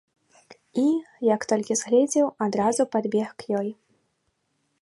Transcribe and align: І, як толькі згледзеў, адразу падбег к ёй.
І, 0.83 0.85
як 1.33 1.41
толькі 1.51 1.77
згледзеў, 1.81 2.27
адразу 2.49 2.81
падбег 2.97 3.27
к 3.43 3.61
ёй. 3.61 3.69